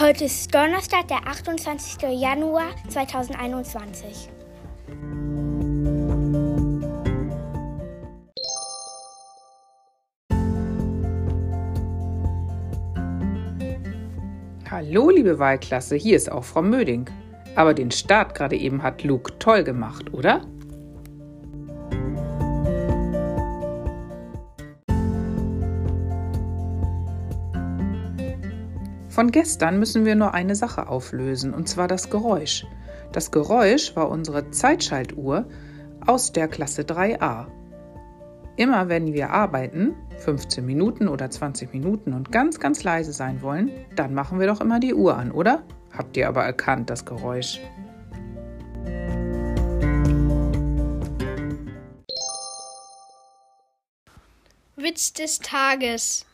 Heute 0.00 0.24
ist 0.24 0.54
Donnerstag, 0.54 1.08
der 1.08 1.26
28. 1.26 2.08
Januar 2.18 2.70
2021. 2.88 4.30
Hallo, 14.70 15.10
liebe 15.10 15.38
Wahlklasse, 15.38 15.96
hier 15.96 16.16
ist 16.16 16.32
auch 16.32 16.44
Frau 16.44 16.62
Möding. 16.62 17.04
Aber 17.54 17.74
den 17.74 17.90
Start 17.90 18.34
gerade 18.34 18.56
eben 18.56 18.82
hat 18.82 19.04
Luke 19.04 19.38
toll 19.38 19.64
gemacht, 19.64 20.14
oder? 20.14 20.46
Von 29.20 29.32
gestern 29.32 29.78
müssen 29.78 30.06
wir 30.06 30.14
nur 30.14 30.32
eine 30.32 30.54
Sache 30.54 30.88
auflösen, 30.88 31.52
und 31.52 31.68
zwar 31.68 31.86
das 31.86 32.08
Geräusch. 32.08 32.64
Das 33.12 33.30
Geräusch 33.30 33.94
war 33.94 34.08
unsere 34.08 34.50
Zeitschaltuhr 34.50 35.44
aus 36.06 36.32
der 36.32 36.48
Klasse 36.48 36.84
3a. 36.84 37.48
Immer 38.56 38.88
wenn 38.88 39.12
wir 39.12 39.28
arbeiten, 39.28 39.94
15 40.20 40.64
Minuten 40.64 41.06
oder 41.06 41.28
20 41.28 41.74
Minuten 41.74 42.14
und 42.14 42.32
ganz, 42.32 42.60
ganz 42.60 42.82
leise 42.82 43.12
sein 43.12 43.42
wollen, 43.42 43.70
dann 43.94 44.14
machen 44.14 44.40
wir 44.40 44.46
doch 44.46 44.62
immer 44.62 44.80
die 44.80 44.94
Uhr 44.94 45.14
an, 45.14 45.32
oder? 45.32 45.64
Habt 45.92 46.16
ihr 46.16 46.26
aber 46.26 46.44
erkannt, 46.44 46.88
das 46.88 47.04
Geräusch? 47.04 47.60
Witz 54.76 55.12
des 55.12 55.40
Tages. 55.40 56.24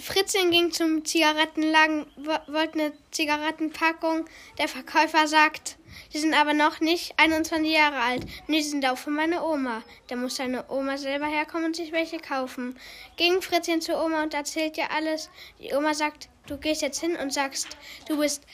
Fritzchen 0.00 0.50
ging 0.50 0.72
zum 0.72 1.04
Zigarettenladen, 1.04 2.06
wollte 2.46 2.74
eine 2.74 2.92
Zigarettenpackung. 3.10 4.26
Der 4.58 4.68
Verkäufer 4.68 5.28
sagt, 5.28 5.76
Sie 6.10 6.18
sind 6.18 6.34
aber 6.34 6.54
noch 6.54 6.80
nicht 6.80 7.14
21 7.18 7.72
Jahre 7.72 8.00
alt. 8.00 8.24
Nee, 8.46 8.60
sie 8.62 8.70
sind 8.70 8.86
auch 8.86 8.98
für 8.98 9.10
meine 9.10 9.44
Oma. 9.44 9.82
Da 10.08 10.16
muss 10.16 10.36
seine 10.36 10.64
Oma 10.68 10.96
selber 10.96 11.26
herkommen 11.26 11.66
und 11.66 11.76
sich 11.76 11.92
welche 11.92 12.18
kaufen. 12.18 12.78
Ging 13.16 13.42
Fritzchen 13.42 13.80
zur 13.80 14.04
Oma 14.04 14.22
und 14.22 14.34
erzählt 14.34 14.76
ihr 14.78 14.90
alles. 14.90 15.30
Die 15.60 15.74
Oma 15.74 15.94
sagt, 15.94 16.28
du 16.46 16.56
gehst 16.56 16.82
jetzt 16.82 17.00
hin 17.00 17.16
und 17.16 17.32
sagst, 17.32 17.68
du 18.08 18.18
bist 18.18 18.44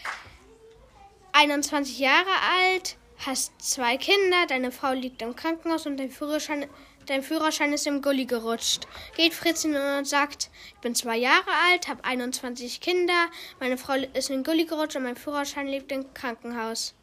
21 1.32 1.98
Jahre 1.98 2.30
alt, 2.58 2.96
hast 3.18 3.52
zwei 3.60 3.96
Kinder, 3.96 4.46
deine 4.48 4.72
Frau 4.72 4.92
liegt 4.92 5.22
im 5.22 5.36
Krankenhaus 5.36 5.86
und 5.86 5.98
dein 5.98 6.10
Führerschein 6.10 6.66
Dein 7.10 7.24
Führerschein 7.24 7.72
ist 7.72 7.88
im 7.88 8.02
Gully 8.02 8.24
gerutscht. 8.24 8.86
Geht 9.16 9.34
Fritzchen 9.34 9.74
und 9.74 10.06
sagt, 10.06 10.48
ich 10.68 10.80
bin 10.80 10.94
zwei 10.94 11.16
Jahre 11.16 11.50
alt, 11.68 11.88
habe 11.88 12.04
21 12.04 12.80
Kinder, 12.80 13.26
meine 13.58 13.76
Frau 13.76 13.94
ist 13.94 14.30
im 14.30 14.44
Gully 14.44 14.64
gerutscht 14.64 14.94
und 14.94 15.02
mein 15.02 15.16
Führerschein 15.16 15.66
lebt 15.66 15.90
im 15.90 16.14
Krankenhaus. 16.14 16.94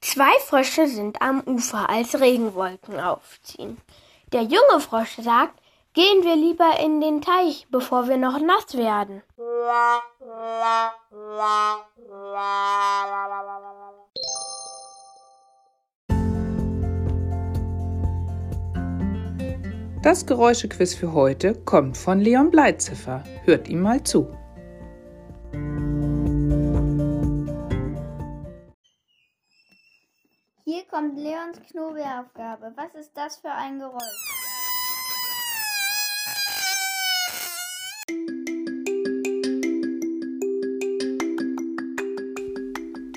Zwei 0.00 0.40
Frösche 0.48 0.88
sind 0.88 1.22
am 1.22 1.40
Ufer, 1.46 1.88
als 1.88 2.18
Regenwolken 2.18 2.98
aufziehen. 2.98 3.80
Der 4.32 4.42
junge 4.42 4.80
Frosch 4.80 5.18
sagt, 5.22 5.56
Gehen 5.98 6.22
wir 6.22 6.36
lieber 6.36 6.78
in 6.78 7.00
den 7.00 7.20
Teich, 7.22 7.66
bevor 7.72 8.06
wir 8.06 8.18
noch 8.18 8.38
nass 8.38 8.76
werden. 8.76 9.20
Das 20.04 20.24
Geräuschequiz 20.24 20.94
für 20.94 21.12
heute 21.14 21.54
kommt 21.64 21.96
von 21.96 22.20
Leon 22.20 22.52
Bleitziffer. 22.52 23.24
Hört 23.42 23.66
ihm 23.66 23.80
mal 23.80 24.00
zu. 24.04 24.28
Hier 30.64 30.84
kommt 30.88 31.18
Leons 31.18 31.58
Knobelaufgabe. 31.72 32.72
Was 32.76 32.94
ist 32.94 33.16
das 33.16 33.38
für 33.38 33.50
ein 33.50 33.80
Geräusch? 33.80 34.37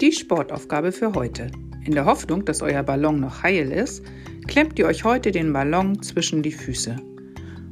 Die 0.01 0.11
Sportaufgabe 0.11 0.91
für 0.91 1.13
heute. 1.13 1.51
In 1.85 1.91
der 1.91 2.05
Hoffnung, 2.05 2.43
dass 2.43 2.63
euer 2.63 2.81
Ballon 2.81 3.19
noch 3.19 3.43
heil 3.43 3.71
ist, 3.71 4.03
klemmt 4.47 4.79
ihr 4.79 4.87
euch 4.87 5.03
heute 5.03 5.29
den 5.29 5.53
Ballon 5.53 6.01
zwischen 6.01 6.41
die 6.41 6.51
Füße. 6.51 6.95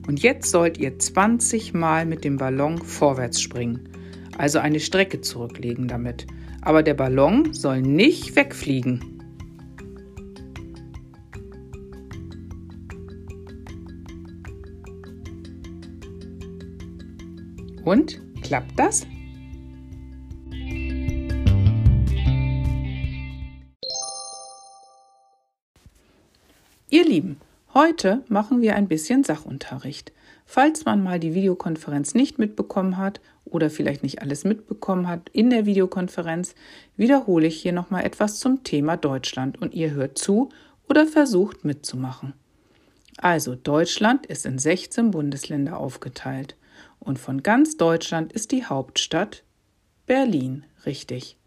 Und 0.07 0.21
jetzt 0.21 0.51
sollt 0.51 0.77
ihr 0.77 0.99
20 0.99 1.73
Mal 1.73 2.05
mit 2.05 2.23
dem 2.23 2.37
Ballon 2.37 2.77
vorwärts 2.77 3.41
springen, 3.41 3.89
also 4.37 4.59
eine 4.59 4.79
Strecke 4.79 5.21
zurücklegen 5.21 5.87
damit. 5.87 6.27
Aber 6.61 6.83
der 6.83 6.93
Ballon 6.93 7.51
soll 7.51 7.81
nicht 7.81 8.35
wegfliegen. 8.35 9.23
Und 17.83 18.21
klappt 18.43 18.77
das? 18.77 19.07
Ihr 26.91 27.05
Lieben, 27.05 27.39
heute 27.75 28.23
machen 28.29 28.61
wir 28.61 28.75
ein 28.75 28.87
bisschen 28.87 29.23
Sachunterricht. 29.23 30.11
Falls 30.47 30.85
man 30.85 31.03
mal 31.03 31.19
die 31.19 31.35
Videokonferenz 31.35 32.15
nicht 32.15 32.39
mitbekommen 32.39 32.97
hat 32.97 33.21
oder 33.45 33.69
vielleicht 33.69 34.01
nicht 34.01 34.23
alles 34.23 34.43
mitbekommen 34.43 35.07
hat 35.07 35.29
in 35.29 35.51
der 35.51 35.67
Videokonferenz, 35.67 36.55
wiederhole 36.97 37.45
ich 37.45 37.61
hier 37.61 37.73
nochmal 37.73 38.05
etwas 38.05 38.39
zum 38.39 38.63
Thema 38.63 38.97
Deutschland 38.97 39.61
und 39.61 39.75
ihr 39.75 39.91
hört 39.91 40.17
zu 40.17 40.49
oder 40.89 41.05
versucht 41.05 41.63
mitzumachen. 41.63 42.33
Also 43.17 43.53
Deutschland 43.53 44.25
ist 44.25 44.47
in 44.47 44.57
16 44.57 45.11
Bundesländer 45.11 45.77
aufgeteilt 45.77 46.55
und 46.97 47.19
von 47.19 47.43
ganz 47.43 47.77
Deutschland 47.77 48.33
ist 48.33 48.51
die 48.51 48.65
Hauptstadt 48.65 49.43
Berlin, 50.07 50.65
richtig. 50.87 51.38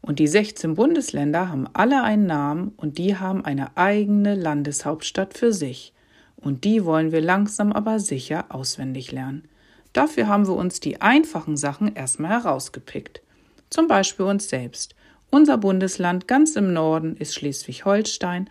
Und 0.00 0.18
die 0.18 0.26
16 0.26 0.74
Bundesländer 0.74 1.48
haben 1.48 1.66
alle 1.72 2.02
einen 2.02 2.26
Namen 2.26 2.72
und 2.76 2.98
die 2.98 3.16
haben 3.16 3.44
eine 3.44 3.76
eigene 3.76 4.34
Landeshauptstadt 4.34 5.36
für 5.36 5.52
sich. 5.52 5.92
Und 6.36 6.64
die 6.64 6.84
wollen 6.84 7.12
wir 7.12 7.20
langsam 7.20 7.72
aber 7.72 7.98
sicher 7.98 8.46
auswendig 8.48 9.10
lernen. 9.12 9.48
Dafür 9.92 10.28
haben 10.28 10.46
wir 10.46 10.54
uns 10.54 10.80
die 10.80 11.00
einfachen 11.00 11.56
Sachen 11.56 11.94
erstmal 11.94 12.30
herausgepickt. 12.30 13.22
Zum 13.70 13.88
Beispiel 13.88 14.26
uns 14.26 14.48
selbst. 14.48 14.94
Unser 15.30 15.58
Bundesland 15.58 16.26
ganz 16.26 16.56
im 16.56 16.72
Norden 16.72 17.16
ist 17.16 17.34
Schleswig-Holstein 17.34 18.48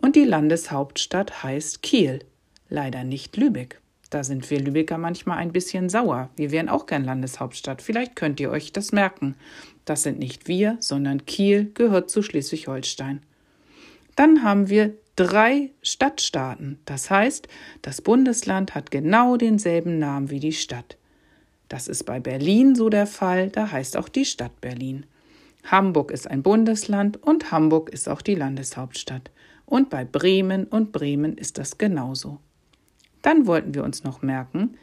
und 0.00 0.14
die 0.14 0.24
Landeshauptstadt 0.24 1.42
heißt 1.42 1.82
Kiel. 1.82 2.20
Leider 2.68 3.02
nicht 3.02 3.36
Lübeck. 3.36 3.80
Da 4.10 4.24
sind 4.24 4.48
wir 4.50 4.60
Lübecker 4.60 4.98
manchmal 4.98 5.38
ein 5.38 5.52
bisschen 5.52 5.88
sauer. 5.88 6.30
Wir 6.36 6.50
wären 6.50 6.68
auch 6.68 6.86
gern 6.86 7.04
Landeshauptstadt. 7.04 7.80
Vielleicht 7.80 8.16
könnt 8.16 8.40
ihr 8.40 8.50
euch 8.50 8.72
das 8.72 8.92
merken. 8.92 9.36
Das 9.90 10.04
sind 10.04 10.20
nicht 10.20 10.46
wir, 10.46 10.76
sondern 10.78 11.26
Kiel 11.26 11.72
gehört 11.74 12.10
zu 12.10 12.22
Schleswig-Holstein. 12.22 13.22
Dann 14.14 14.44
haben 14.44 14.68
wir 14.68 14.94
drei 15.16 15.72
Stadtstaaten. 15.82 16.78
Das 16.84 17.10
heißt, 17.10 17.48
das 17.82 18.00
Bundesland 18.00 18.76
hat 18.76 18.92
genau 18.92 19.36
denselben 19.36 19.98
Namen 19.98 20.30
wie 20.30 20.38
die 20.38 20.52
Stadt. 20.52 20.96
Das 21.68 21.88
ist 21.88 22.04
bei 22.04 22.20
Berlin 22.20 22.76
so 22.76 22.88
der 22.88 23.08
Fall, 23.08 23.48
da 23.48 23.72
heißt 23.72 23.96
auch 23.96 24.08
die 24.08 24.24
Stadt 24.24 24.60
Berlin. 24.60 25.06
Hamburg 25.64 26.12
ist 26.12 26.30
ein 26.30 26.44
Bundesland 26.44 27.20
und 27.20 27.50
Hamburg 27.50 27.90
ist 27.90 28.08
auch 28.08 28.22
die 28.22 28.36
Landeshauptstadt. 28.36 29.32
Und 29.66 29.90
bei 29.90 30.04
Bremen 30.04 30.66
und 30.66 30.92
Bremen 30.92 31.36
ist 31.36 31.58
das 31.58 31.78
genauso. 31.78 32.38
Dann 33.22 33.48
wollten 33.48 33.74
wir 33.74 33.82
uns 33.82 34.04
noch 34.04 34.22
merken, 34.22 34.76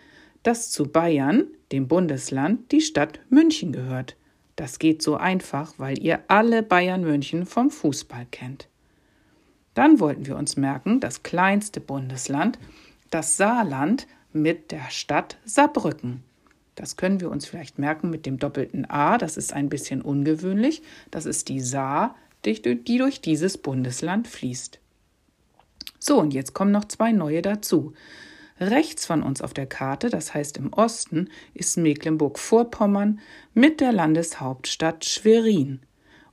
dass 0.43 0.69
zu 0.69 0.83
Bayern, 0.83 1.45
dem 1.71 1.87
Bundesland, 1.87 2.73
die 2.73 2.81
Stadt 2.81 3.21
München 3.29 3.71
gehört. 3.71 4.17
Das 4.57 4.79
geht 4.79 5.01
so 5.01 5.15
einfach, 5.15 5.75
weil 5.77 5.99
ihr 5.99 6.19
alle 6.27 6.63
Bayern 6.63 7.01
München 7.01 7.45
vom 7.45 7.69
Fußball 7.69 8.25
kennt. 8.31 8.67
Dann 9.75 9.99
wollten 9.99 10.25
wir 10.25 10.35
uns 10.35 10.57
merken, 10.57 10.99
das 10.99 11.21
kleinste 11.21 11.79
Bundesland, 11.79 12.57
das 13.11 13.37
Saarland 13.37 14.07
mit 14.33 14.71
der 14.71 14.89
Stadt 14.89 15.37
Saarbrücken. 15.45 16.23
Das 16.73 16.97
können 16.97 17.21
wir 17.21 17.29
uns 17.29 17.45
vielleicht 17.45 17.77
merken 17.77 18.09
mit 18.09 18.25
dem 18.25 18.39
doppelten 18.39 18.89
A, 18.89 19.19
das 19.19 19.37
ist 19.37 19.53
ein 19.53 19.69
bisschen 19.69 20.01
ungewöhnlich. 20.01 20.81
Das 21.11 21.27
ist 21.27 21.49
die 21.49 21.59
Saar, 21.59 22.15
die 22.43 22.97
durch 22.97 23.21
dieses 23.21 23.59
Bundesland 23.59 24.27
fließt. 24.27 24.79
So, 25.99 26.19
und 26.19 26.33
jetzt 26.33 26.53
kommen 26.53 26.71
noch 26.71 26.85
zwei 26.85 27.11
neue 27.11 27.43
dazu. 27.43 27.93
Rechts 28.59 29.05
von 29.05 29.21
uns 29.21 29.41
auf 29.41 29.53
der 29.53 29.67
Karte, 29.67 30.09
das 30.09 30.33
heißt 30.33 30.57
im 30.57 30.73
Osten, 30.73 31.29
ist 31.53 31.77
Mecklenburg-Vorpommern 31.77 33.19
mit 33.53 33.81
der 33.81 33.91
Landeshauptstadt 33.91 35.05
Schwerin. 35.05 35.81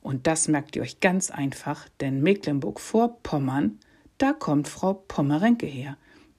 Und 0.01 0.27
das 0.27 0.49
merkt 0.49 0.77
ihr 0.77 0.83
euch 0.83 1.01
ganz 1.01 1.31
einfach, 1.31 1.89
denn 2.01 2.23
Mecklenburg-Vorpommern, 2.23 3.79
da 4.19 4.33
kommt 4.33 4.69
Frau 4.69 4.95
Pommerenke 4.95 5.67
her. 5.67 5.97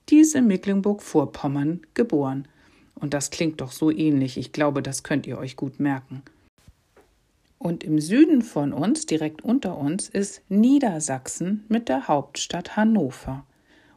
Die 0.08 0.18
ist 0.18 0.34
in 0.34 0.46
Mecklenburg-Vorpommern 0.46 1.82
geboren. 1.94 2.48
Und 2.94 3.12
das 3.14 3.30
klingt 3.30 3.60
doch 3.60 3.72
so 3.72 3.90
ähnlich. 3.90 4.38
Ich 4.38 4.52
glaube, 4.52 4.82
das 4.82 5.02
könnt 5.02 5.26
ihr 5.26 5.38
euch 5.38 5.56
gut 5.56 5.78
merken. 5.78 6.22
Und 7.58 7.84
im 7.84 8.00
Süden 8.00 8.42
von 8.42 8.72
uns, 8.72 9.06
direkt 9.06 9.42
unter 9.42 9.78
uns, 9.78 10.08
ist 10.08 10.42
Niedersachsen 10.48 11.64
mit 11.68 11.88
der 11.88 12.08
Hauptstadt 12.08 12.76
Hannover. 12.76 13.44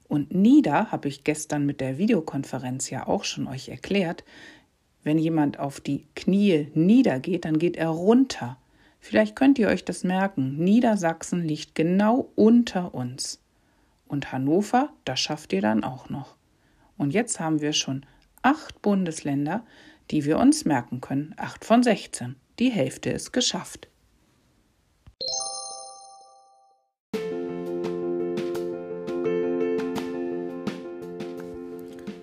Und 0.10 0.34
Nieder 0.34 0.92
habe 0.92 1.08
ich 1.08 1.24
gestern 1.24 1.68
mit 1.68 1.80
der 1.80 2.00
Videokonferenz 2.00 2.90
ja 2.90 3.08
auch 3.08 3.24
schon 3.24 3.48
euch 3.48 3.70
erklärt. 3.70 4.26
Wenn 5.04 5.20
jemand 5.20 5.60
auf 5.60 5.80
die 5.80 6.08
Knie 6.16 6.68
niedergeht, 6.74 7.46
dann 7.46 7.60
geht 7.60 7.78
er 7.78 7.90
runter. 7.90 8.58
Vielleicht 9.00 9.36
könnt 9.36 9.60
ihr 9.60 9.68
euch 9.68 9.86
das 9.86 10.04
merken. 10.04 10.58
Niedersachsen 10.58 11.46
liegt 11.46 11.76
genau 11.76 12.32
unter 12.36 12.96
uns. 12.96 13.40
Und 14.08 14.32
Hannover, 14.32 14.90
das 15.06 15.20
schafft 15.20 15.54
ihr 15.54 15.62
dann 15.62 15.84
auch 15.84 16.10
noch. 16.10 16.36
Und 16.98 17.14
jetzt 17.14 17.40
haben 17.40 17.62
wir 17.62 17.72
schon 17.72 18.04
acht 18.42 18.82
Bundesländer, 18.82 19.64
die 20.10 20.26
wir 20.26 20.40
uns 20.40 20.66
merken 20.66 21.02
können. 21.02 21.36
Acht 21.38 21.64
von 21.64 21.84
16. 21.84 22.36
Die 22.58 22.72
Hälfte 22.72 23.12
ist 23.12 23.32
geschafft. 23.32 23.90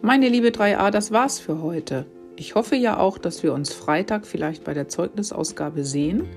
Meine 0.07 0.29
liebe 0.29 0.51
3a, 0.51 0.93
das 0.93 1.11
war's 1.11 1.41
für 1.41 1.63
heute. 1.63 2.07
Ich 2.37 2.55
hoffe 2.55 2.77
ja 2.77 2.97
auch, 2.97 3.19
dass 3.19 3.43
wir 3.43 3.53
uns 3.53 3.73
Freitag 3.73 4.25
vielleicht 4.25 4.63
bei 4.63 4.73
der 4.73 4.87
Zeugnisausgabe 4.87 5.85
sehen. 5.85 6.29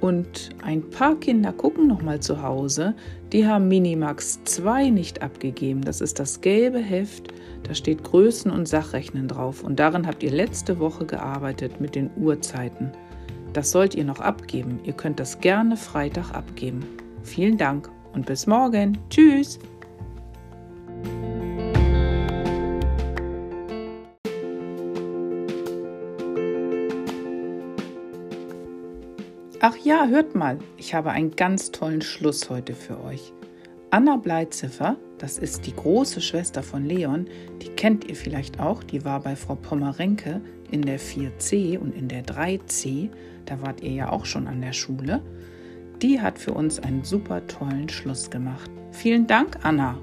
Und 0.00 0.48
ein 0.62 0.88
paar 0.88 1.16
Kinder 1.16 1.52
gucken 1.52 1.86
noch 1.86 2.00
mal 2.00 2.20
zu 2.20 2.40
Hause. 2.40 2.94
Die 3.30 3.46
haben 3.46 3.68
Minimax 3.68 4.42
2 4.44 4.88
nicht 4.88 5.20
abgegeben. 5.20 5.82
Das 5.82 6.00
ist 6.00 6.18
das 6.18 6.40
gelbe 6.40 6.78
Heft. 6.78 7.34
Da 7.64 7.74
steht 7.74 8.04
Größen 8.04 8.50
und 8.50 8.66
Sachrechnen 8.66 9.28
drauf. 9.28 9.62
Und 9.62 9.78
darin 9.78 10.06
habt 10.06 10.22
ihr 10.22 10.32
letzte 10.32 10.78
Woche 10.78 11.04
gearbeitet 11.04 11.82
mit 11.82 11.96
den 11.96 12.08
Uhrzeiten. 12.16 12.90
Das 13.52 13.70
sollt 13.70 13.94
ihr 13.94 14.04
noch 14.04 14.20
abgeben. 14.20 14.80
Ihr 14.82 14.94
könnt 14.94 15.20
das 15.20 15.40
gerne 15.40 15.76
Freitag 15.76 16.32
abgeben. 16.32 16.86
Vielen 17.22 17.58
Dank 17.58 17.90
und 18.14 18.24
bis 18.24 18.46
morgen. 18.46 18.96
Tschüss. 19.10 19.58
Ach 29.66 29.78
ja, 29.78 30.06
hört 30.08 30.34
mal, 30.34 30.58
ich 30.76 30.92
habe 30.92 31.10
einen 31.10 31.36
ganz 31.36 31.70
tollen 31.70 32.02
Schluss 32.02 32.50
heute 32.50 32.74
für 32.74 33.02
euch. 33.02 33.32
Anna 33.90 34.18
Bleiziffer, 34.18 34.98
das 35.16 35.38
ist 35.38 35.64
die 35.64 35.74
große 35.74 36.20
Schwester 36.20 36.62
von 36.62 36.84
Leon, 36.84 37.26
die 37.62 37.70
kennt 37.70 38.04
ihr 38.04 38.14
vielleicht 38.14 38.60
auch, 38.60 38.84
die 38.84 39.06
war 39.06 39.20
bei 39.20 39.34
Frau 39.36 39.54
Pommerenke 39.54 40.42
in 40.70 40.82
der 40.82 41.00
4c 41.00 41.78
und 41.78 41.94
in 41.94 42.08
der 42.08 42.26
3c, 42.26 43.08
da 43.46 43.62
wart 43.62 43.80
ihr 43.80 43.92
ja 43.92 44.10
auch 44.10 44.26
schon 44.26 44.48
an 44.48 44.60
der 44.60 44.74
Schule. 44.74 45.22
Die 46.02 46.20
hat 46.20 46.38
für 46.38 46.52
uns 46.52 46.78
einen 46.78 47.02
super 47.02 47.46
tollen 47.46 47.88
Schluss 47.88 48.28
gemacht. 48.28 48.70
Vielen 48.92 49.26
Dank, 49.26 49.56
Anna. 49.62 49.98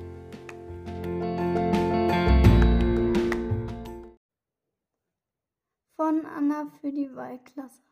Von 5.98 6.26
Anna 6.26 6.66
für 6.82 6.92
die 6.92 7.16
Wahlklasse. 7.16 7.91